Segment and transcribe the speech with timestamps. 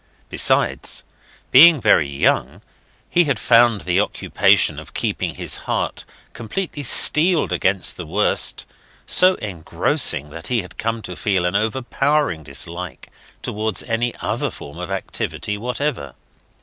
[0.29, 1.03] Besides,
[1.51, 2.63] being very young,
[3.07, 8.65] he had found the occupation of keeping his heart completely steeled against the worst
[9.05, 13.09] so engrossing that he had come to feel an overpowering dislike
[13.43, 16.15] towards any other form of activity whatever.